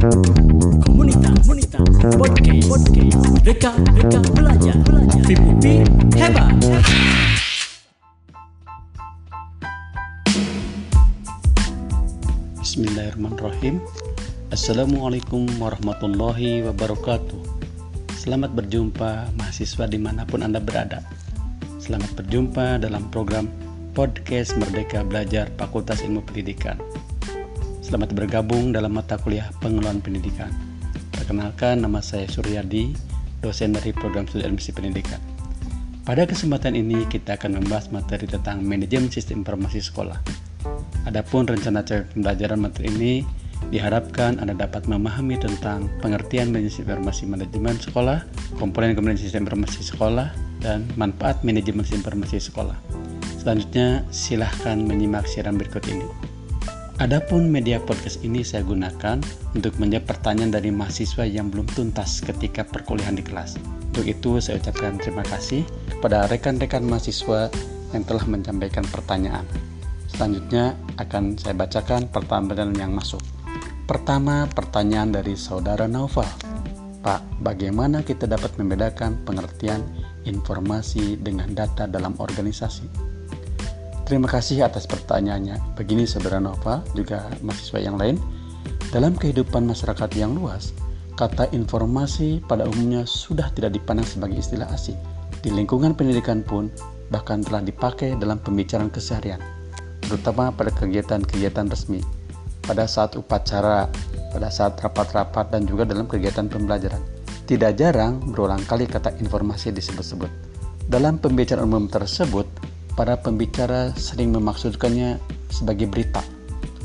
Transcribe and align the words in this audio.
Podcast, 0.00 1.44
podcast, 2.64 4.28
belajar. 4.32 4.72
Pipi 5.28 5.84
hebat. 6.16 6.56
Bismillahirrahmanirrahim. 12.64 13.84
Assalamualaikum 14.48 15.44
warahmatullahi 15.60 16.64
wabarakatuh. 16.64 17.36
Selamat 18.16 18.56
berjumpa 18.56 19.36
mahasiswa 19.36 19.84
di 19.84 20.00
mana 20.00 20.24
pun 20.24 20.40
Anda 20.40 20.64
berada. 20.64 21.04
Selamat 21.76 22.08
berjumpa 22.16 22.80
dalam 22.80 23.04
program 23.12 23.52
Podcast 23.92 24.56
Merdeka 24.56 25.04
Belajar 25.04 25.52
Fakultas 25.60 26.00
Ilmu 26.00 26.24
Pendidikan 26.24 26.80
Selamat 27.90 28.14
bergabung 28.14 28.70
dalam 28.70 28.94
mata 28.94 29.18
kuliah 29.18 29.50
pengelolaan 29.58 29.98
pendidikan 29.98 30.54
Perkenalkan 31.10 31.82
nama 31.82 31.98
saya 31.98 32.30
Suryadi 32.30 32.94
Dosen 33.42 33.74
dari 33.74 33.90
program 33.90 34.30
studi 34.30 34.46
admisi 34.46 34.70
pendidikan 34.70 35.18
pada 36.06 36.22
kesempatan 36.22 36.78
ini 36.78 37.02
kita 37.10 37.34
akan 37.34 37.58
membahas 37.58 37.90
materi 37.90 38.30
tentang 38.30 38.62
manajemen 38.62 39.10
sistem 39.10 39.42
informasi 39.46 39.78
sekolah. 39.78 40.18
Adapun 41.06 41.46
rencana 41.46 41.82
pembelajaran 41.86 42.58
materi 42.58 42.90
ini 42.90 43.14
diharapkan 43.74 44.38
Anda 44.42 44.58
dapat 44.58 44.90
memahami 44.90 45.38
tentang 45.38 45.86
pengertian 46.02 46.50
manajemen 46.50 46.82
informasi 46.82 47.26
manajemen 47.30 47.74
sekolah, 47.78 48.26
komponen-komponen 48.58 49.18
sistem 49.18 49.46
informasi 49.46 49.86
sekolah, 49.86 50.34
dan 50.64 50.82
manfaat 50.98 51.46
manajemen 51.46 51.86
sistem 51.86 52.02
informasi 52.02 52.42
sekolah. 52.42 52.74
Selanjutnya, 53.38 54.02
silahkan 54.10 54.82
menyimak 54.82 55.30
siaran 55.30 55.54
berikut 55.60 55.84
ini. 55.86 56.29
Adapun 57.00 57.48
media 57.48 57.80
podcast 57.80 58.20
ini 58.20 58.44
saya 58.44 58.60
gunakan 58.60 59.24
untuk 59.56 59.72
menjawab 59.80 60.04
pertanyaan 60.04 60.52
dari 60.52 60.68
mahasiswa 60.68 61.24
yang 61.24 61.48
belum 61.48 61.64
tuntas 61.72 62.20
ketika 62.20 62.60
perkuliahan 62.60 63.16
di 63.16 63.24
kelas. 63.24 63.56
Untuk 63.88 64.04
itu, 64.04 64.36
saya 64.36 64.60
ucapkan 64.60 65.00
terima 65.00 65.24
kasih 65.24 65.64
kepada 65.96 66.28
rekan-rekan 66.28 66.84
mahasiswa 66.84 67.48
yang 67.96 68.04
telah 68.04 68.20
menyampaikan 68.28 68.84
pertanyaan. 68.92 69.48
Selanjutnya 70.12 70.76
akan 71.00 71.40
saya 71.40 71.56
bacakan 71.56 72.04
pertanyaan 72.12 72.76
yang 72.76 72.92
masuk. 72.92 73.24
Pertama, 73.88 74.44
pertanyaan 74.52 75.08
dari 75.08 75.40
saudara 75.40 75.88
Naufal. 75.88 76.28
Pak, 77.00 77.40
bagaimana 77.40 78.04
kita 78.04 78.28
dapat 78.28 78.60
membedakan 78.60 79.24
pengertian 79.24 79.80
informasi 80.28 81.16
dengan 81.16 81.48
data 81.56 81.88
dalam 81.88 82.12
organisasi? 82.20 83.09
Terima 84.10 84.26
kasih 84.26 84.66
atas 84.66 84.90
pertanyaannya. 84.90 85.78
Begini 85.78 86.02
saudara 86.02 86.42
Nova, 86.42 86.82
juga 86.98 87.30
mahasiswa 87.46 87.78
yang 87.78 87.94
lain. 87.94 88.18
Dalam 88.90 89.14
kehidupan 89.14 89.62
masyarakat 89.62 90.10
yang 90.18 90.34
luas, 90.34 90.74
kata 91.14 91.46
informasi 91.54 92.42
pada 92.42 92.66
umumnya 92.66 93.06
sudah 93.06 93.54
tidak 93.54 93.78
dipandang 93.78 94.02
sebagai 94.02 94.42
istilah 94.42 94.66
asing. 94.74 94.98
Di 95.46 95.54
lingkungan 95.54 95.94
pendidikan 95.94 96.42
pun 96.42 96.74
bahkan 97.14 97.38
telah 97.38 97.62
dipakai 97.62 98.18
dalam 98.18 98.42
pembicaraan 98.42 98.90
keseharian, 98.90 99.38
terutama 100.02 100.50
pada 100.50 100.74
kegiatan-kegiatan 100.74 101.70
resmi, 101.70 102.02
pada 102.66 102.90
saat 102.90 103.14
upacara, 103.14 103.86
pada 104.34 104.50
saat 104.50 104.74
rapat-rapat, 104.82 105.54
dan 105.54 105.70
juga 105.70 105.86
dalam 105.86 106.10
kegiatan 106.10 106.50
pembelajaran. 106.50 106.98
Tidak 107.46 107.78
jarang 107.78 108.18
berulang 108.34 108.66
kali 108.66 108.90
kata 108.90 109.14
informasi 109.22 109.70
disebut-sebut. 109.70 110.50
Dalam 110.90 111.22
pembicaraan 111.22 111.70
umum 111.70 111.86
tersebut, 111.86 112.69
para 113.00 113.16
pembicara 113.16 113.96
sering 113.96 114.28
memaksudkannya 114.36 115.16
sebagai 115.48 115.88
berita 115.88 116.20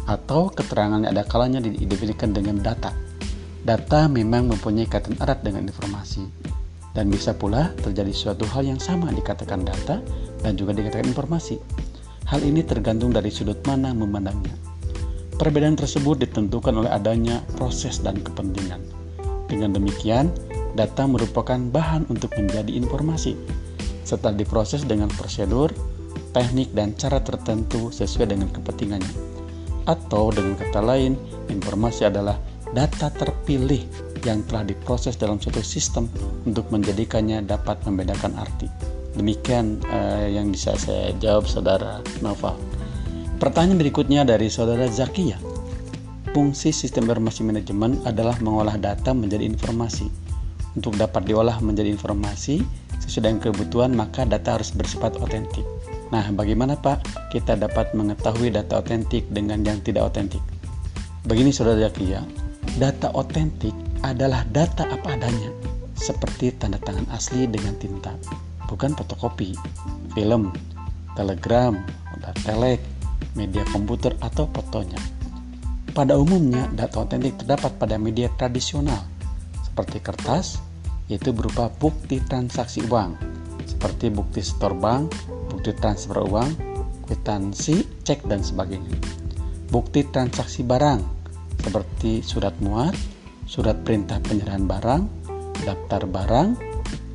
atau 0.07 0.47
keterangan 0.47 1.03
yang 1.03 1.11
ada 1.11 1.27
kalanya 1.27 1.59
diidentikan 1.59 2.31
dengan 2.31 2.55
data. 2.63 2.95
Data 3.67 4.07
memang 4.07 4.47
mempunyai 4.47 4.87
kaitan 4.87 5.19
erat 5.19 5.43
dengan 5.43 5.67
informasi 5.67 6.23
dan 6.95 7.11
bisa 7.11 7.35
pula 7.35 7.75
terjadi 7.83 8.15
suatu 8.15 8.47
hal 8.47 8.63
yang 8.63 8.79
sama 8.79 9.11
dikatakan 9.11 9.67
data 9.67 9.99
dan 10.39 10.55
juga 10.55 10.71
dikatakan 10.71 11.03
informasi. 11.03 11.59
Hal 12.31 12.47
ini 12.47 12.63
tergantung 12.63 13.11
dari 13.11 13.27
sudut 13.27 13.59
mana 13.67 13.91
memandangnya. 13.91 14.55
Perbedaan 15.35 15.75
tersebut 15.75 16.15
ditentukan 16.23 16.79
oleh 16.79 16.95
adanya 16.95 17.43
proses 17.59 17.99
dan 17.99 18.23
kepentingan. 18.23 18.79
Dengan 19.51 19.75
demikian, 19.75 20.31
data 20.79 21.03
merupakan 21.11 21.59
bahan 21.59 22.07
untuk 22.07 22.31
menjadi 22.39 22.71
informasi. 22.71 23.35
Setelah 24.07 24.37
diproses 24.39 24.87
dengan 24.87 25.11
prosedur, 25.11 25.75
teknik 26.35 26.75
dan 26.75 26.91
cara 26.99 27.23
tertentu 27.23 27.87
sesuai 27.95 28.35
dengan 28.35 28.51
kepentingannya. 28.51 29.15
Atau 29.87 30.35
dengan 30.35 30.59
kata 30.59 30.83
lain, 30.83 31.15
informasi 31.47 32.11
adalah 32.11 32.35
data 32.75 33.07
terpilih 33.15 33.87
yang 34.27 34.43
telah 34.43 34.67
diproses 34.67 35.15
dalam 35.15 35.39
suatu 35.39 35.63
sistem 35.63 36.11
untuk 36.43 36.67
menjadikannya 36.75 37.45
dapat 37.47 37.79
membedakan 37.87 38.35
arti. 38.35 38.67
Demikian 39.15 39.79
uh, 39.87 40.27
yang 40.27 40.51
bisa 40.51 40.75
saya 40.75 41.15
jawab 41.23 41.47
saudara 41.47 42.03
Nova. 42.19 42.51
Pertanyaan 43.39 43.79
berikutnya 43.79 44.27
dari 44.27 44.51
saudara 44.51 44.91
Zakia. 44.91 45.39
Fungsi 46.35 46.75
sistem 46.75 47.07
informasi 47.07 47.47
manajemen 47.47 48.03
adalah 48.03 48.35
mengolah 48.43 48.75
data 48.75 49.15
menjadi 49.15 49.47
informasi. 49.47 50.11
Untuk 50.75 50.99
dapat 50.99 51.23
diolah 51.23 51.63
menjadi 51.63 51.87
informasi 51.95 52.59
sesuai 53.07 53.23
dengan 53.23 53.39
kebutuhan, 53.39 53.95
maka 53.95 54.27
data 54.27 54.59
harus 54.59 54.75
bersifat 54.75 55.15
otentik. 55.23 55.63
Nah, 56.15 56.31
bagaimana 56.31 56.79
Pak 56.79 57.27
kita 57.35 57.59
dapat 57.59 57.91
mengetahui 57.91 58.47
data 58.47 58.79
otentik 58.79 59.27
dengan 59.35 59.59
yang 59.67 59.83
tidak 59.83 60.15
otentik? 60.15 60.39
Begini 61.27 61.51
Saudara 61.51 61.91
Zakia, 61.91 62.23
data 62.79 63.11
otentik 63.11 63.75
adalah 63.99 64.47
data 64.47 64.87
apa 64.87 65.11
adanya, 65.11 65.51
seperti 65.91 66.55
tanda 66.55 66.79
tangan 66.79 67.03
asli 67.11 67.51
dengan 67.51 67.75
tinta, 67.83 68.15
bukan 68.71 68.95
fotokopi, 68.95 69.59
film, 70.15 70.55
telegram, 71.19 71.83
telek, 72.47 72.79
media 73.35 73.67
komputer 73.75 74.15
atau 74.23 74.47
fotonya. 74.55 74.95
Pada 75.91 76.15
umumnya, 76.15 76.71
data 76.79 77.03
otentik 77.03 77.43
terdapat 77.43 77.75
pada 77.75 77.99
media 77.99 78.31
tradisional, 78.39 79.03
seperti 79.67 79.99
kertas, 79.99 80.63
yaitu 81.11 81.35
berupa 81.35 81.67
bukti 81.75 82.23
transaksi 82.23 82.87
uang, 82.87 83.19
seperti 83.67 84.07
bukti 84.07 84.39
setor 84.39 84.71
bank, 84.71 85.11
bukti 85.65 85.81
transfer 85.81 86.21
uang, 86.21 86.51
kwitansi, 87.09 88.05
cek, 88.05 88.29
dan 88.29 88.45
sebagainya. 88.45 89.01
Bukti 89.73 90.05
transaksi 90.05 90.61
barang 90.61 91.01
seperti 91.57 92.21
surat 92.21 92.53
muat, 92.61 92.93
surat 93.49 93.73
perintah 93.81 94.21
penyerahan 94.21 94.69
barang, 94.69 95.01
daftar 95.65 96.05
barang, 96.05 96.49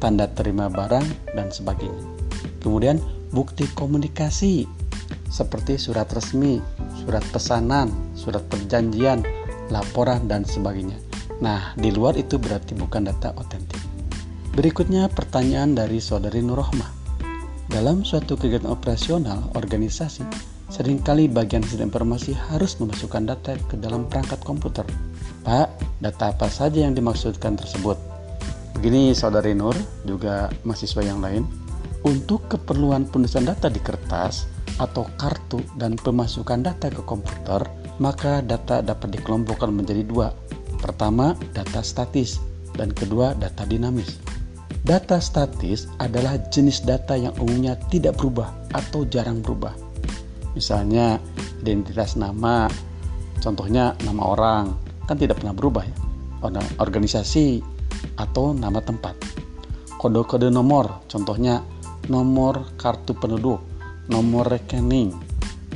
tanda 0.03 0.27
terima 0.35 0.67
barang, 0.67 1.31
dan 1.39 1.47
sebagainya. 1.55 2.03
Kemudian 2.59 2.99
bukti 3.31 3.71
komunikasi 3.71 4.67
seperti 5.31 5.79
surat 5.79 6.11
resmi, 6.11 6.59
surat 7.07 7.23
pesanan, 7.31 7.87
surat 8.19 8.43
perjanjian, 8.51 9.23
laporan, 9.71 10.27
dan 10.27 10.43
sebagainya. 10.43 10.99
Nah, 11.39 11.71
di 11.79 11.95
luar 11.95 12.19
itu 12.19 12.35
berarti 12.43 12.75
bukan 12.75 13.07
data 13.07 13.31
otentik. 13.31 13.79
Berikutnya 14.59 15.07
pertanyaan 15.07 15.79
dari 15.79 16.03
saudari 16.03 16.43
Nurrohmah. 16.43 17.00
Dalam 17.71 18.03
suatu 18.03 18.35
kegiatan 18.35 18.67
operasional 18.67 19.47
organisasi, 19.55 20.27
sering 20.75 20.99
kali 21.07 21.31
bagian 21.31 21.63
sistem 21.63 21.87
informasi 21.87 22.35
harus 22.35 22.75
memasukkan 22.83 23.31
data 23.31 23.55
ke 23.71 23.79
dalam 23.79 24.11
perangkat 24.11 24.43
komputer. 24.43 24.83
Pak, 25.47 25.71
data 26.03 26.35
apa 26.35 26.51
saja 26.51 26.83
yang 26.83 26.99
dimaksudkan 26.99 27.55
tersebut? 27.55 27.95
Begini 28.75 29.15
saudari 29.15 29.55
Nur, 29.55 29.79
juga 30.03 30.51
mahasiswa 30.67 30.99
yang 31.07 31.23
lain, 31.23 31.47
untuk 32.03 32.51
keperluan 32.51 33.07
penulisan 33.07 33.47
data 33.47 33.71
di 33.71 33.79
kertas 33.79 34.51
atau 34.83 35.07
kartu 35.15 35.63
dan 35.79 35.95
pemasukan 35.95 36.67
data 36.67 36.91
ke 36.91 37.07
komputer, 37.07 37.63
maka 38.03 38.43
data 38.43 38.83
dapat 38.83 39.15
dikelompokkan 39.15 39.71
menjadi 39.71 40.03
dua. 40.03 40.35
Pertama, 40.83 41.39
data 41.55 41.87
statis, 41.87 42.43
dan 42.75 42.91
kedua, 42.91 43.39
data 43.39 43.63
dinamis. 43.63 44.30
Data 44.81 45.21
statis 45.21 45.85
adalah 46.01 46.41
jenis 46.49 46.81
data 46.89 47.13
yang 47.13 47.37
umumnya 47.37 47.77
tidak 47.93 48.17
berubah 48.17 48.49
atau 48.73 49.05
jarang 49.05 49.45
berubah. 49.45 49.77
Misalnya 50.57 51.21
identitas 51.61 52.17
nama, 52.17 52.65
contohnya 53.45 53.93
nama 54.09 54.23
orang, 54.25 54.65
kan 55.05 55.21
tidak 55.21 55.39
pernah 55.45 55.53
berubah 55.53 55.85
ya. 55.85 55.97
Organisasi 56.81 57.61
atau 58.17 58.57
nama 58.57 58.81
tempat. 58.81 59.13
Kode-kode 60.01 60.49
nomor, 60.49 61.05
contohnya 61.13 61.61
nomor 62.09 62.73
kartu 62.81 63.13
penduduk, 63.13 63.61
nomor 64.09 64.49
rekening, 64.49 65.13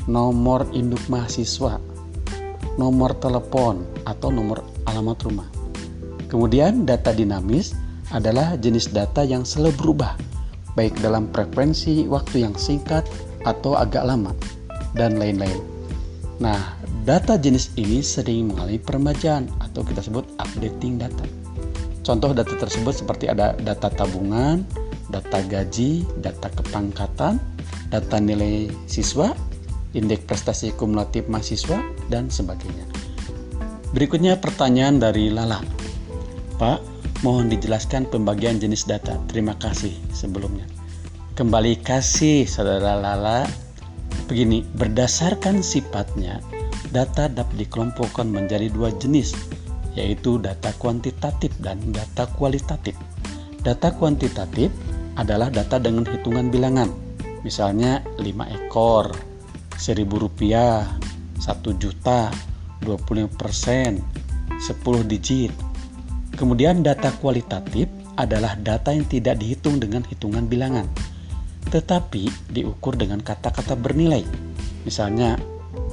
nomor 0.09 0.65
induk 0.73 1.05
mahasiswa, 1.13 1.77
nomor 2.81 3.13
telepon 3.21 3.85
atau 4.09 4.33
nomor 4.33 4.65
alamat 4.89 5.19
rumah. 5.29 5.49
Kemudian 6.33 6.89
data 6.89 7.13
dinamis 7.13 7.77
adalah 8.15 8.55
jenis 8.55 8.95
data 8.95 9.27
yang 9.27 9.43
selalu 9.43 9.75
berubah, 9.75 10.15
baik 10.79 10.95
dalam 11.03 11.27
frekuensi 11.35 12.07
waktu 12.07 12.47
yang 12.47 12.55
singkat 12.55 13.03
atau 13.43 13.75
agak 13.75 14.07
lama, 14.07 14.31
dan 14.95 15.19
lain-lain. 15.19 15.59
Nah, 16.39 16.79
data 17.03 17.35
jenis 17.35 17.75
ini 17.75 18.01
sering 18.01 18.55
mengalami 18.55 18.79
peremajaan 18.79 19.51
atau 19.61 19.83
kita 19.83 20.01
sebut 20.01 20.25
updating 20.39 21.03
data. 21.03 21.27
Contoh 22.07 22.31
data 22.31 22.55
tersebut 22.55 22.95
seperti 23.03 23.27
ada 23.27 23.59
data 23.59 23.91
tabungan, 23.91 24.63
data 25.11 25.43
gaji, 25.45 26.07
data 26.23 26.49
kepangkatan, 26.53 27.43
data 27.91 28.17
nilai 28.23 28.71
siswa, 28.87 29.33
indeks 29.95 30.27
prestasi 30.27 30.75
kumulatif 30.75 31.27
mahasiswa, 31.31 31.81
dan 32.11 32.29
sebagainya. 32.29 32.85
Berikutnya 33.95 34.37
pertanyaan 34.43 34.99
dari 34.99 35.31
Lala. 35.31 35.63
Pak, 36.59 36.94
mohon 37.25 37.49
dijelaskan 37.49 38.05
pembagian 38.13 38.61
jenis 38.61 38.85
data. 38.85 39.17
Terima 39.33 39.57
kasih 39.57 39.97
sebelumnya. 40.13 40.69
Kembali 41.33 41.81
kasih 41.81 42.45
saudara 42.45 43.01
Lala. 43.01 43.49
Begini, 44.29 44.61
berdasarkan 44.77 45.65
sifatnya, 45.65 46.45
data 46.93 47.33
dapat 47.33 47.65
dikelompokkan 47.65 48.29
menjadi 48.29 48.69
dua 48.69 48.93
jenis, 49.01 49.33
yaitu 49.97 50.37
data 50.37 50.73
kuantitatif 50.77 51.53
dan 51.65 51.81
data 51.93 52.29
kualitatif. 52.37 52.93
Data 53.65 53.93
kuantitatif 53.97 54.69
adalah 55.17 55.49
data 55.49 55.81
dengan 55.81 56.05
hitungan 56.09 56.49
bilangan, 56.53 56.89
misalnya 57.45 58.05
5 58.21 58.49
ekor, 58.53 59.13
1000 59.77 60.09
rupiah, 60.09 60.89
1 61.41 61.73
juta, 61.77 62.33
25 62.85 63.29
persen, 63.33 64.01
10 64.61 65.05
digit. 65.05 65.53
Kemudian 66.35 66.83
data 66.83 67.15
kualitatif 67.23 67.87
adalah 68.19 68.59
data 68.59 68.91
yang 68.91 69.07
tidak 69.07 69.39
dihitung 69.39 69.79
dengan 69.79 70.03
hitungan 70.03 70.47
bilangan, 70.51 70.87
tetapi 71.71 72.27
diukur 72.51 72.99
dengan 72.99 73.23
kata-kata 73.23 73.79
bernilai. 73.79 74.27
Misalnya 74.83 75.39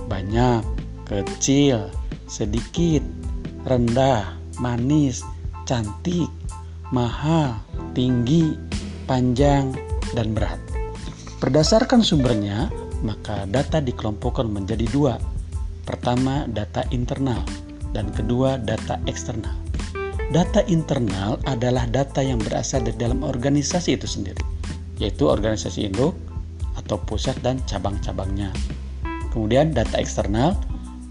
banyak, 0.10 0.66
kecil, 1.06 1.94
sedikit, 2.26 3.06
rendah, 3.70 4.34
manis, 4.58 5.22
cantik, 5.70 6.30
mahal, 6.90 7.62
tinggi, 7.94 8.58
panjang, 9.06 9.78
dan 10.18 10.34
berat. 10.34 10.58
Berdasarkan 11.38 12.02
sumbernya, 12.02 12.70
maka 13.06 13.46
data 13.46 13.78
dikelompokkan 13.78 14.50
menjadi 14.50 14.86
dua. 14.90 15.22
Pertama, 15.86 16.46
data 16.50 16.86
internal, 16.90 17.42
dan 17.94 18.10
kedua, 18.14 18.58
data 18.62 18.98
eksternal. 19.10 19.61
Data 20.31 20.63
internal 20.72 21.36
adalah 21.44 21.83
data 21.92 22.24
yang 22.24 22.39
berasal 22.39 22.88
dari 22.88 22.95
dalam 22.95 23.19
organisasi 23.19 24.00
itu 24.00 24.07
sendiri, 24.07 24.39
yaitu 24.95 25.28
organisasi 25.28 25.92
induk 25.92 26.16
atau 26.80 26.95
pusat 27.04 27.36
dan 27.44 27.60
cabang-cabangnya. 27.68 28.48
Kemudian 29.36 29.75
data 29.75 30.00
eksternal 30.00 30.56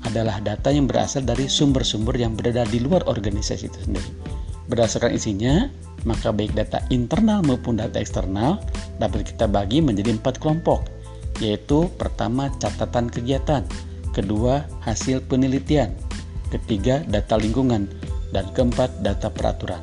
adalah 0.08 0.40
data 0.40 0.72
yang 0.72 0.88
berasal 0.88 1.20
dari 1.20 1.52
sumber-sumber 1.52 2.16
yang 2.16 2.32
berada 2.32 2.64
di 2.64 2.80
luar 2.80 3.04
organisasi 3.04 3.68
itu 3.68 3.78
sendiri. 3.84 4.08
Berdasarkan 4.72 5.12
isinya, 5.12 5.68
maka 6.08 6.32
baik 6.32 6.56
data 6.56 6.80
internal 6.88 7.44
maupun 7.44 7.76
data 7.76 8.00
eksternal 8.00 8.56
dapat 8.96 9.28
kita 9.36 9.44
bagi 9.44 9.84
menjadi 9.84 10.16
empat 10.16 10.40
kelompok, 10.40 10.88
yaitu 11.44 11.92
pertama 12.00 12.48
catatan 12.56 13.12
kegiatan, 13.12 13.68
kedua 14.16 14.64
hasil 14.80 15.20
penelitian, 15.28 15.92
ketiga 16.48 17.04
data 17.04 17.36
lingkungan, 17.36 17.84
dan 18.30 18.48
keempat 18.54 19.02
data 19.02 19.30
peraturan. 19.30 19.82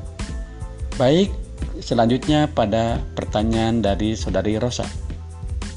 Baik, 0.97 1.29
selanjutnya 1.79 2.49
pada 2.49 2.99
pertanyaan 3.13 3.79
dari 3.83 4.17
saudari 4.17 4.57
Rosa. 4.57 4.87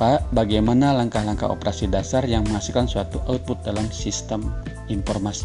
Pak, 0.01 0.33
bagaimana 0.33 0.97
langkah-langkah 0.97 1.53
operasi 1.53 1.85
dasar 1.85 2.25
yang 2.25 2.49
menghasilkan 2.49 2.89
suatu 2.89 3.21
output 3.29 3.61
dalam 3.69 3.85
sistem 3.93 4.49
informasi? 4.89 5.45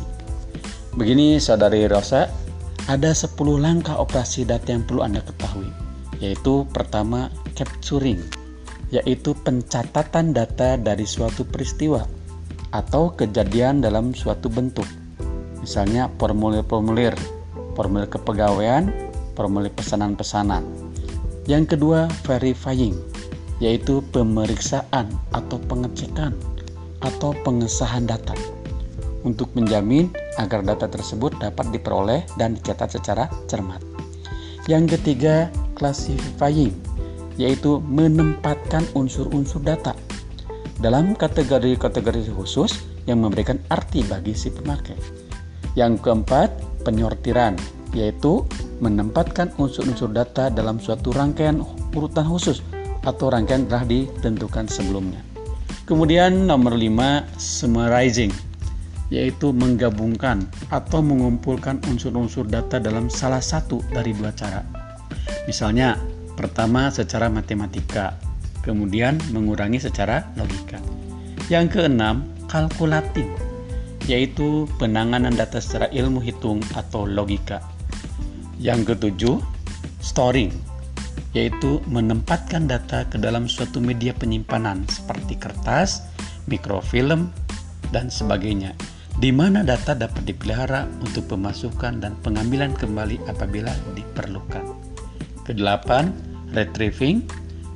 Begini 0.95 1.43
saudari 1.43 1.91
Rosa, 1.91 2.31
ada 2.87 3.11
10 3.11 3.35
langkah 3.59 3.99
operasi 3.99 4.47
data 4.47 4.71
yang 4.71 4.87
perlu 4.87 5.03
Anda 5.03 5.19
ketahui, 5.27 5.67
yaitu 6.23 6.63
pertama 6.71 7.27
capturing, 7.51 8.23
yaitu 8.95 9.35
pencatatan 9.43 10.31
data 10.31 10.79
dari 10.79 11.03
suatu 11.03 11.43
peristiwa 11.43 12.07
atau 12.71 13.11
kejadian 13.11 13.83
dalam 13.83 14.15
suatu 14.15 14.47
bentuk. 14.47 14.87
Misalnya 15.65 16.13
formulir-formulir, 16.21 17.17
formulir 17.73 18.05
kepegawaian, 18.05 18.93
formulir 19.33 19.73
pesanan-pesanan. 19.73 20.61
Yang 21.49 21.73
kedua, 21.73 22.05
verifying, 22.21 22.93
yaitu 23.57 24.05
pemeriksaan 24.13 25.09
atau 25.33 25.57
pengecekan 25.65 26.37
atau 27.01 27.33
pengesahan 27.41 28.05
data 28.05 28.37
untuk 29.25 29.49
menjamin 29.57 30.13
agar 30.37 30.61
data 30.61 30.85
tersebut 30.85 31.33
dapat 31.41 31.73
diperoleh 31.73 32.21
dan 32.37 32.53
dicatat 32.53 33.01
secara 33.01 33.25
cermat. 33.49 33.81
Yang 34.69 35.01
ketiga, 35.01 35.49
classifying, 35.73 36.73
yaitu 37.41 37.81
menempatkan 37.81 38.85
unsur-unsur 38.93 39.65
data 39.65 39.97
dalam 40.77 41.17
kategori-kategori 41.17 42.29
khusus 42.37 42.85
yang 43.09 43.21
memberikan 43.25 43.57
arti 43.69 44.05
bagi 44.05 44.37
si 44.37 44.53
pemakai. 44.53 44.97
Yang 45.75 46.07
keempat, 46.07 46.51
penyortiran, 46.87 47.59
yaitu 47.91 48.47
menempatkan 48.83 49.51
unsur-unsur 49.55 50.11
data 50.11 50.51
dalam 50.51 50.79
suatu 50.79 51.11
rangkaian 51.15 51.63
urutan 51.95 52.27
khusus 52.27 52.59
atau 53.07 53.31
rangkaian 53.31 53.67
telah 53.67 53.87
ditentukan 53.87 54.67
sebelumnya. 54.67 55.21
Kemudian 55.85 56.49
nomor 56.49 56.73
5 56.73 57.37
summarizing 57.37 58.33
yaitu 59.13 59.53
menggabungkan 59.53 60.49
atau 60.73 60.97
mengumpulkan 61.05 61.77
unsur-unsur 61.85 62.49
data 62.49 62.81
dalam 62.81 63.05
salah 63.05 63.41
satu 63.41 63.77
dari 63.93 64.17
dua 64.17 64.33
cara. 64.33 64.65
Misalnya, 65.45 65.93
pertama 66.33 66.89
secara 66.89 67.29
matematika, 67.29 68.17
kemudian 68.65 69.21
mengurangi 69.29 69.77
secara 69.77 70.25
logika. 70.33 70.81
Yang 71.53 71.77
keenam, 71.77 72.25
calculating, 72.49 73.29
yaitu 74.05 74.69
penanganan 74.77 75.33
data 75.33 75.57
secara 75.57 75.89
ilmu 75.89 76.21
hitung 76.21 76.61
atau 76.77 77.09
logika. 77.09 77.61
Yang 78.61 78.95
ketujuh, 78.95 79.37
storing, 79.99 80.53
yaitu 81.33 81.81
menempatkan 81.89 82.69
data 82.69 83.03
ke 83.09 83.17
dalam 83.17 83.49
suatu 83.49 83.81
media 83.81 84.13
penyimpanan 84.15 84.85
seperti 84.87 85.35
kertas, 85.35 86.05
mikrofilm, 86.45 87.33
dan 87.89 88.07
sebagainya, 88.07 88.77
di 89.17 89.33
mana 89.33 89.65
data 89.65 89.97
dapat 89.97 90.23
dipelihara 90.23 90.87
untuk 91.01 91.27
pemasukan 91.33 91.99
dan 91.99 92.13
pengambilan 92.21 92.71
kembali 92.77 93.19
apabila 93.27 93.73
diperlukan. 93.97 94.63
Kedelapan, 95.45 96.13
retrieving, 96.53 97.25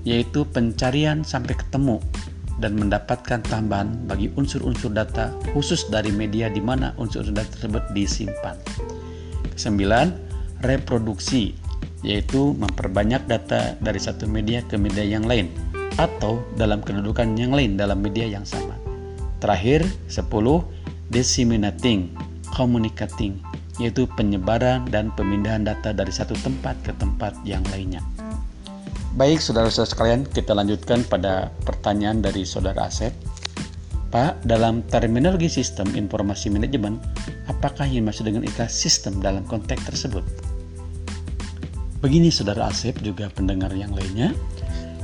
yaitu 0.08 0.48
pencarian 0.48 1.22
sampai 1.28 1.60
ketemu 1.60 2.00
dan 2.60 2.76
mendapatkan 2.76 3.40
tambahan 3.48 4.06
bagi 4.06 4.30
unsur-unsur 4.36 4.92
data 4.92 5.32
khusus 5.56 5.88
dari 5.88 6.12
media 6.12 6.52
di 6.52 6.60
mana 6.60 6.92
unsur-unsur 7.00 7.34
data 7.34 7.50
tersebut 7.56 7.84
disimpan. 7.96 8.56
Kesembilan, 9.56 10.12
reproduksi 10.64 11.56
yaitu 12.00 12.56
memperbanyak 12.56 13.28
data 13.28 13.76
dari 13.84 14.00
satu 14.00 14.24
media 14.24 14.64
ke 14.64 14.80
media 14.80 15.04
yang 15.04 15.28
lain 15.28 15.52
atau 16.00 16.40
dalam 16.56 16.80
kedudukan 16.80 17.36
yang 17.36 17.52
lain 17.52 17.76
dalam 17.76 18.00
media 18.00 18.24
yang 18.24 18.48
sama. 18.48 18.76
Terakhir, 19.44 19.84
10. 20.08 20.64
Disseminating, 21.10 22.14
communicating, 22.54 23.42
yaitu 23.82 24.06
penyebaran 24.14 24.86
dan 24.88 25.10
pemindahan 25.18 25.66
data 25.66 25.90
dari 25.90 26.14
satu 26.14 26.38
tempat 26.40 26.78
ke 26.86 26.94
tempat 27.02 27.34
yang 27.44 27.66
lainnya. 27.74 28.04
Baik, 29.18 29.42
saudara-saudara 29.42 29.90
sekalian, 29.90 30.22
kita 30.22 30.54
lanjutkan 30.54 31.02
pada 31.02 31.50
pertanyaan 31.66 32.22
dari 32.22 32.46
saudara 32.46 32.86
Asep. 32.86 33.10
Pak, 34.14 34.46
dalam 34.46 34.86
terminologi 34.86 35.50
sistem 35.50 35.90
informasi 35.98 36.54
manajemen, 36.54 37.02
apakah 37.50 37.90
yang 37.90 38.06
masuk 38.06 38.30
dengan 38.30 38.46
istilah 38.46 38.70
sistem 38.70 39.18
dalam 39.18 39.42
konteks 39.50 39.82
tersebut? 39.90 40.22
Begini 42.06 42.30
saudara 42.30 42.70
Asep 42.70 43.02
juga 43.02 43.34
pendengar 43.34 43.74
yang 43.74 43.90
lainnya, 43.98 44.30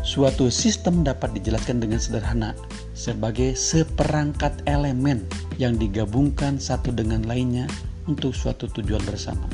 suatu 0.05 0.53
sistem 0.53 1.01
dapat 1.01 1.33
dijelaskan 1.41 1.81
dengan 1.81 1.97
sederhana 1.97 2.53
sebagai 2.93 3.57
seperangkat 3.57 4.53
elemen 4.69 5.25
yang 5.57 5.81
digabungkan 5.81 6.61
satu 6.61 6.93
dengan 6.93 7.25
lainnya 7.25 7.65
untuk 8.05 8.37
suatu 8.37 8.69
tujuan 8.69 9.01
bersama. 9.01 9.49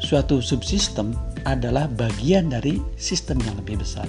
Suatu 0.00 0.40
subsistem 0.40 1.12
adalah 1.44 1.84
bagian 1.86 2.48
dari 2.48 2.80
sistem 2.96 3.36
yang 3.44 3.54
lebih 3.60 3.78
besar, 3.84 4.08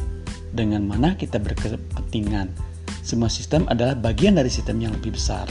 dengan 0.56 0.88
mana 0.88 1.14
kita 1.20 1.38
berkepentingan. 1.38 2.48
Semua 3.04 3.28
sistem 3.28 3.68
adalah 3.68 3.94
bagian 3.94 4.40
dari 4.40 4.48
sistem 4.48 4.80
yang 4.80 4.96
lebih 4.96 5.14
besar. 5.20 5.46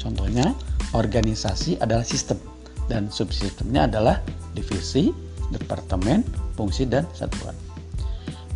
Contohnya, 0.00 0.56
organisasi 0.96 1.78
adalah 1.78 2.02
sistem, 2.02 2.40
dan 2.88 3.12
subsistemnya 3.12 3.86
adalah 3.86 4.18
divisi, 4.56 5.12
departemen, 5.52 6.24
fungsi, 6.56 6.88
dan 6.88 7.04
satuan. 7.12 7.54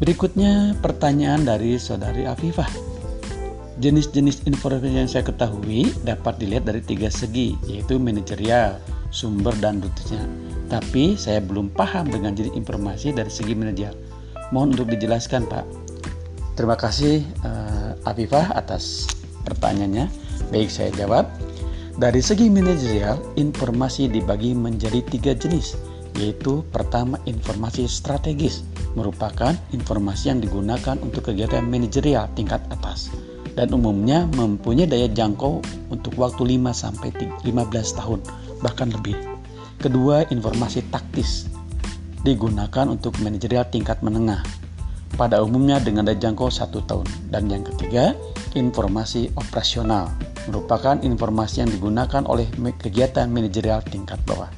Berikutnya 0.01 0.77
pertanyaan 0.81 1.45
dari 1.45 1.77
saudari 1.77 2.29
Afifah. 2.29 2.69
Jenis-jenis 3.77 4.49
informasi 4.49 4.89
yang 4.89 5.09
saya 5.09 5.25
ketahui 5.25 5.93
dapat 6.01 6.41
dilihat 6.41 6.65
dari 6.65 6.81
tiga 6.81 7.13
segi, 7.13 7.61
yaitu 7.69 8.01
manajerial, 8.01 8.81
sumber, 9.13 9.53
dan 9.61 9.85
rutenya. 9.85 10.56
Tapi 10.67 11.15
saya 11.15 11.39
belum 11.39 11.71
paham 11.71 12.11
dengan 12.11 12.35
jenis 12.35 12.55
informasi 12.59 13.15
dari 13.15 13.31
segi 13.31 13.55
manajerial. 13.55 13.95
Mohon 14.51 14.69
untuk 14.79 14.89
dijelaskan, 14.95 15.47
Pak. 15.47 15.65
Terima 16.57 16.75
kasih 16.79 17.23
uh, 17.45 18.09
Afifah 18.09 18.55
atas 18.57 19.07
pertanyaannya. 19.47 20.09
Baik, 20.51 20.71
saya 20.71 20.91
jawab. 20.95 21.29
Dari 21.97 22.21
segi 22.21 22.53
manajerial, 22.53 23.17
informasi 23.41 24.13
dibagi 24.13 24.53
menjadi 24.53 25.01
tiga 25.09 25.33
jenis, 25.33 25.81
yaitu 26.21 26.61
pertama 26.69 27.17
informasi 27.25 27.89
strategis, 27.89 28.69
merupakan 28.93 29.57
informasi 29.73 30.29
yang 30.29 30.41
digunakan 30.45 30.97
untuk 31.01 31.33
kegiatan 31.33 31.65
manajerial 31.65 32.29
tingkat 32.37 32.61
atas 32.69 33.09
dan 33.57 33.73
umumnya 33.73 34.29
mempunyai 34.37 34.85
daya 34.85 35.09
jangkau 35.09 35.65
untuk 35.89 36.13
waktu 36.21 36.61
5 36.61 36.77
sampai 36.77 37.09
15 37.43 37.49
tahun, 37.97 38.21
bahkan 38.61 38.93
lebih. 38.93 39.36
Kedua, 39.77 40.25
informasi 40.29 40.89
taktis 40.89 41.47
digunakan 42.27 42.91
untuk 42.91 43.15
manajerial 43.23 43.69
tingkat 43.71 44.03
menengah 44.03 44.43
pada 45.15 45.41
umumnya 45.41 45.79
dengan 45.79 46.11
jangkau 46.11 46.51
satu 46.51 46.83
tahun. 46.85 47.07
Dan 47.31 47.49
yang 47.49 47.63
ketiga, 47.63 48.17
informasi 48.57 49.31
operasional 49.39 50.11
merupakan 50.49 50.99
informasi 51.03 51.67
yang 51.67 51.71
digunakan 51.71 52.23
oleh 52.27 52.47
kegiatan 52.79 53.27
manajerial 53.27 53.83
tingkat 53.83 54.19
bawah 54.27 54.51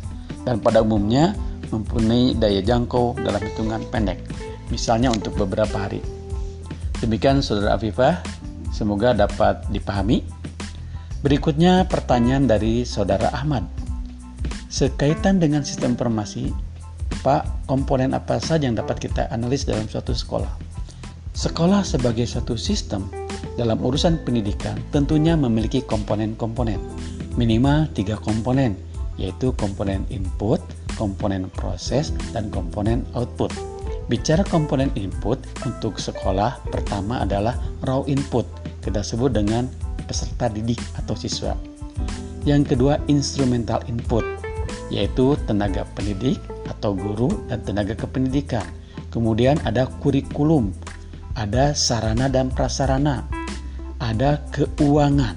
dan 0.45 0.61
pada 0.61 0.85
umumnya 0.85 1.33
mempunyai 1.69 2.33
daya 2.37 2.65
jangkau 2.65 3.21
dalam 3.21 3.41
hitungan 3.45 3.85
pendek, 3.93 4.25
misalnya 4.73 5.13
untuk 5.13 5.37
beberapa 5.37 5.89
hari. 5.89 6.01
Demikian 7.05 7.45
Saudara 7.45 7.77
Afifah, 7.77 8.21
Semoga 8.69 9.17
dapat 9.17 9.67
dipahami. 9.73 10.23
Berikutnya 11.25 11.89
pertanyaan 11.91 12.47
dari 12.47 12.87
Saudara 12.87 13.33
Ahmad. 13.35 13.78
Sekaitan 14.69 15.41
dengan 15.41 15.65
sistem 15.65 15.97
informasi, 15.97 16.53
Pak, 17.25 17.65
komponen 17.65 18.13
apa 18.13 18.37
saja 18.37 18.69
yang 18.69 18.77
dapat 18.77 19.01
kita 19.01 19.25
analis 19.33 19.65
dalam 19.65 19.89
suatu 19.89 20.13
sekolah? 20.13 20.53
Sekolah 21.33 21.81
sebagai 21.81 22.29
satu 22.29 22.53
sistem 22.53 23.09
dalam 23.57 23.81
urusan 23.81 24.21
pendidikan 24.29 24.77
tentunya 24.93 25.41
memiliki 25.41 25.81
komponen-komponen, 25.81 26.77
minimal 27.41 27.89
tiga 27.97 28.21
komponen, 28.21 28.77
yaitu 29.17 29.57
komponen 29.57 30.05
input, 30.13 30.61
komponen 31.01 31.49
proses, 31.49 32.13
dan 32.37 32.53
komponen 32.53 33.09
output. 33.17 33.49
Bicara 34.13 34.45
komponen 34.53 34.93
input 35.01 35.41
untuk 35.65 35.97
sekolah, 35.97 36.61
pertama 36.69 37.25
adalah 37.25 37.57
raw 37.89 38.05
input, 38.05 38.45
kita 38.85 39.01
sebut 39.01 39.33
dengan 39.33 39.65
peserta 40.05 40.53
didik 40.53 40.81
atau 41.01 41.17
siswa. 41.17 41.57
Yang 42.45 42.77
kedua, 42.77 43.01
instrumental 43.09 43.81
input, 43.89 44.38
yaitu 44.89 45.37
tenaga 45.45 45.85
pendidik 45.93 46.41
atau 46.69 46.97
guru 46.97 47.29
dan 47.49 47.61
tenaga 47.65 47.97
kependidikan. 47.97 48.65
Kemudian 49.09 49.57
ada 49.65 49.89
kurikulum, 50.05 50.73
ada 51.37 51.73
sarana 51.73 52.29
dan 52.29 52.53
prasarana, 52.53 53.25
ada 54.01 54.41
keuangan, 54.53 55.37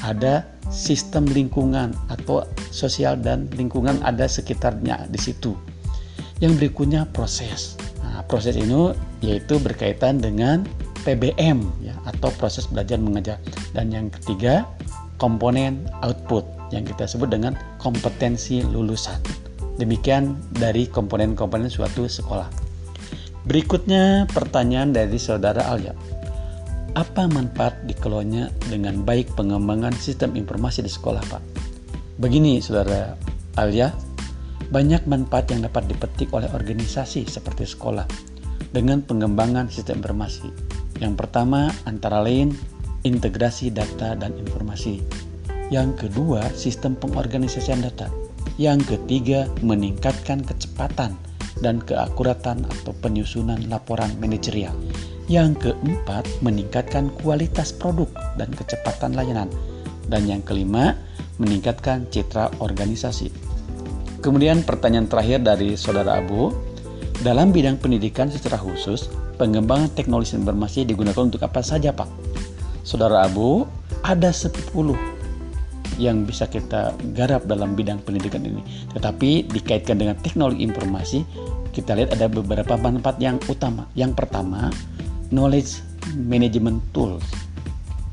ada 0.00 0.48
sistem 0.72 1.28
lingkungan 1.28 1.92
atau 2.10 2.44
sosial 2.72 3.16
dan 3.20 3.48
lingkungan 3.54 4.00
ada 4.02 4.26
sekitarnya 4.26 5.08
di 5.08 5.20
situ. 5.20 5.54
Yang 6.42 6.60
berikutnya 6.60 7.08
proses. 7.16 7.80
Nah, 8.04 8.20
proses 8.28 8.56
ini 8.56 8.92
yaitu 9.24 9.56
berkaitan 9.56 10.20
dengan 10.20 10.68
PBM 11.06 11.62
ya 11.80 11.94
atau 12.04 12.34
proses 12.34 12.66
belajar 12.66 12.98
mengajar 12.98 13.38
dan 13.72 13.94
yang 13.94 14.10
ketiga 14.10 14.66
komponen 15.22 15.86
output 16.02 16.55
yang 16.72 16.86
kita 16.86 17.06
sebut 17.06 17.30
dengan 17.30 17.54
kompetensi 17.78 18.62
lulusan. 18.62 19.18
Demikian 19.76 20.38
dari 20.56 20.88
komponen-komponen 20.88 21.68
suatu 21.68 22.08
sekolah. 22.08 22.48
Berikutnya 23.46 24.26
pertanyaan 24.32 24.90
dari 24.90 25.20
saudara 25.20 25.68
Alia. 25.70 25.92
Apa 26.96 27.28
manfaat 27.28 27.76
dikelolanya 27.84 28.48
dengan 28.72 29.04
baik 29.04 29.36
pengembangan 29.36 29.92
sistem 29.92 30.32
informasi 30.32 30.80
di 30.80 30.88
sekolah, 30.88 31.20
Pak? 31.28 31.42
Begini, 32.16 32.56
saudara 32.64 33.12
Alia, 33.60 33.92
banyak 34.72 35.04
manfaat 35.04 35.52
yang 35.52 35.68
dapat 35.68 35.92
dipetik 35.92 36.32
oleh 36.32 36.48
organisasi 36.56 37.28
seperti 37.28 37.68
sekolah 37.68 38.08
dengan 38.72 39.04
pengembangan 39.04 39.68
sistem 39.68 40.00
informasi 40.00 40.76
yang 41.00 41.12
pertama 41.12 41.68
antara 41.84 42.24
lain 42.24 42.56
integrasi 43.04 43.70
data 43.70 44.16
dan 44.16 44.32
informasi. 44.40 45.04
Yang 45.66 46.06
kedua, 46.06 46.46
sistem 46.54 46.94
pengorganisasian 46.94 47.82
data. 47.82 48.06
Yang 48.54 48.94
ketiga, 48.94 49.50
meningkatkan 49.66 50.46
kecepatan 50.46 51.18
dan 51.58 51.82
keakuratan 51.82 52.62
atau 52.70 52.94
penyusunan 53.02 53.58
laporan 53.66 54.14
manajerial. 54.22 54.72
Yang 55.26 55.66
keempat, 55.66 56.22
meningkatkan 56.38 57.10
kualitas 57.18 57.74
produk 57.74 58.06
dan 58.38 58.54
kecepatan 58.54 59.18
layanan. 59.18 59.50
Dan 60.06 60.30
yang 60.30 60.38
kelima, 60.46 60.94
meningkatkan 61.42 62.06
citra 62.14 62.54
organisasi. 62.62 63.34
Kemudian 64.22 64.62
pertanyaan 64.62 65.10
terakhir 65.10 65.42
dari 65.42 65.74
Saudara 65.74 66.22
Abu, 66.22 66.54
dalam 67.26 67.50
bidang 67.50 67.82
pendidikan 67.82 68.30
secara 68.30 68.54
khusus, 68.54 69.10
pengembangan 69.34 69.90
teknologi 69.98 70.38
informasi 70.38 70.86
digunakan 70.86 71.26
untuk 71.26 71.42
apa 71.42 71.58
saja 71.58 71.90
Pak? 71.90 72.06
Saudara 72.86 73.26
Abu, 73.26 73.66
ada 74.06 74.30
10 74.30 74.54
yang 75.96 76.28
bisa 76.28 76.44
kita 76.48 76.92
garap 77.16 77.48
dalam 77.48 77.72
bidang 77.72 78.00
pendidikan 78.04 78.44
ini. 78.44 78.60
Tetapi 78.92 79.48
dikaitkan 79.48 79.96
dengan 79.96 80.16
teknologi 80.20 80.64
informasi, 80.64 81.24
kita 81.72 81.96
lihat 81.96 82.16
ada 82.16 82.28
beberapa 82.28 82.76
manfaat 82.76 83.20
yang 83.20 83.40
utama. 83.48 83.88
Yang 83.96 84.24
pertama, 84.24 84.72
knowledge 85.32 85.80
management 86.16 86.80
tools. 86.92 87.24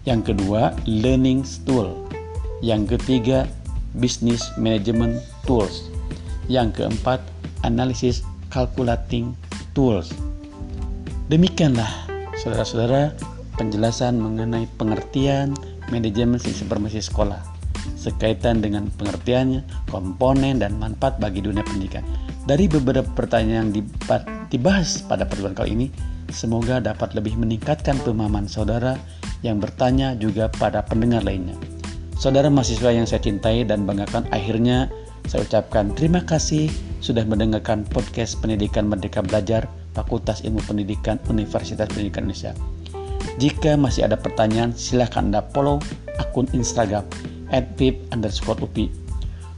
Yang 0.03 0.35
kedua, 0.35 0.75
learning 0.87 1.47
tool. 1.63 1.95
Yang 2.63 2.97
ketiga, 2.99 3.47
business 3.99 4.51
management 4.59 5.19
tools. 5.47 5.91
Yang 6.51 6.83
keempat, 6.83 7.23
analysis 7.63 8.23
calculating 8.51 9.35
tools. 9.71 10.11
Demikianlah, 11.31 11.87
saudara-saudara, 12.35 13.15
penjelasan 13.55 14.19
mengenai 14.19 14.67
pengertian 14.75 15.55
manajemen 15.87 16.41
sistem 16.41 16.67
informasi 16.67 16.99
sekolah 16.99 17.52
sekaitan 17.95 18.59
dengan 18.59 18.87
pengertiannya, 18.99 19.63
komponen, 19.89 20.59
dan 20.59 20.75
manfaat 20.77 21.17
bagi 21.19 21.43
dunia 21.43 21.63
pendidikan. 21.63 22.03
Dari 22.43 22.67
beberapa 22.67 23.07
pertanyaan 23.15 23.71
yang 23.71 23.85
dibahas 24.51 25.03
pada 25.07 25.23
pertemuan 25.23 25.55
kali 25.55 25.69
ini, 25.75 25.87
semoga 26.27 26.83
dapat 26.83 27.15
lebih 27.15 27.39
meningkatkan 27.39 27.95
pemahaman 28.03 28.51
saudara 28.51 28.99
yang 29.43 29.63
bertanya 29.63 30.15
juga 30.19 30.51
pada 30.51 30.83
pendengar 30.83 31.23
lainnya. 31.23 31.55
Saudara 32.19 32.47
mahasiswa 32.51 32.91
yang 32.91 33.07
saya 33.07 33.23
cintai 33.23 33.67
dan 33.67 33.83
banggakan, 33.87 34.27
akhirnya 34.31 34.91
saya 35.27 35.47
ucapkan 35.47 35.95
terima 35.95 36.19
kasih 36.23 36.67
sudah 36.99 37.23
mendengarkan 37.23 37.87
podcast 37.87 38.39
Pendidikan 38.39 38.87
Merdeka 38.91 39.23
Belajar 39.23 39.67
Fakultas 39.95 40.43
Ilmu 40.43 40.59
Pendidikan 40.67 41.19
Universitas 41.31 41.87
Pendidikan 41.91 42.27
Indonesia. 42.27 42.51
Jika 43.39 43.79
masih 43.79 44.05
ada 44.05 44.19
pertanyaan, 44.19 44.75
silahkan 44.75 45.31
Anda 45.31 45.41
follow 45.55 45.79
akun 46.21 46.45
Instagram 46.53 47.07
@pip_upi. 47.53 48.89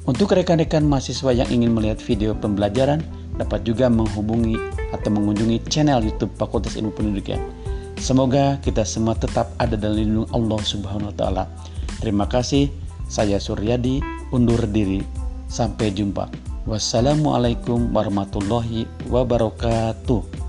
Untuk 0.05 0.37
rekan-rekan 0.37 0.85
mahasiswa 0.85 1.33
yang 1.33 1.49
ingin 1.49 1.73
melihat 1.73 1.97
video 1.97 2.37
pembelajaran, 2.37 3.01
dapat 3.41 3.65
juga 3.65 3.89
menghubungi 3.89 4.53
atau 4.93 5.09
mengunjungi 5.09 5.65
channel 5.65 6.05
YouTube 6.05 6.31
Fakultas 6.37 6.77
Ilmu 6.77 6.93
Pendidikan. 6.93 7.41
Semoga 7.97 8.61
kita 8.61 8.85
semua 8.85 9.17
tetap 9.17 9.55
ada 9.57 9.73
dalam 9.73 9.97
lindung 9.97 10.29
Allah 10.29 10.61
Subhanahu 10.61 11.09
wa 11.09 11.15
taala. 11.15 11.43
Terima 12.03 12.29
kasih. 12.29 12.69
Saya 13.09 13.41
Suryadi 13.41 14.03
undur 14.29 14.61
diri. 14.69 15.01
Sampai 15.49 15.89
jumpa. 15.89 16.29
Wassalamualaikum 16.69 17.93
warahmatullahi 17.93 18.85
wabarakatuh. 19.09 20.44